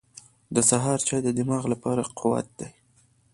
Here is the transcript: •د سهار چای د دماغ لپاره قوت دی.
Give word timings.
•د 0.55 0.57
سهار 0.69 0.99
چای 1.07 1.21
د 1.23 1.29
دماغ 1.37 1.63
لپاره 1.73 2.03
قوت 2.19 2.47
دی. 2.59 2.69